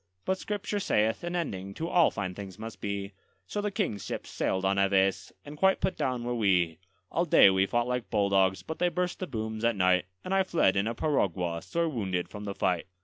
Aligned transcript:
But 0.25 0.39
Scripture 0.39 0.79
saith, 0.79 1.23
an 1.23 1.35
ending 1.35 1.75
to 1.75 1.87
all 1.87 2.09
fine 2.09 2.33
things 2.33 2.57
must 2.57 2.81
be; 2.81 3.11
So 3.45 3.61
the 3.61 3.69
King's 3.69 4.03
ships 4.03 4.31
sailed 4.31 4.65
on 4.65 4.79
Aves, 4.79 5.31
and 5.45 5.55
quite 5.59 5.79
put 5.79 5.95
down 5.95 6.23
were 6.23 6.33
we. 6.33 6.79
All 7.11 7.23
day 7.25 7.51
we 7.51 7.67
fought 7.67 7.85
like 7.87 8.09
bulldogs, 8.09 8.63
but 8.63 8.79
they 8.79 8.89
burst 8.89 9.19
the 9.19 9.27
booms 9.27 9.63
at 9.63 9.75
night; 9.75 10.05
And 10.25 10.33
I 10.33 10.41
fled 10.41 10.75
in 10.75 10.87
a 10.87 10.95
piragua, 10.95 11.61
sore 11.61 11.87
wounded, 11.87 12.29
from 12.29 12.45
the 12.45 12.55
fight. 12.55 12.87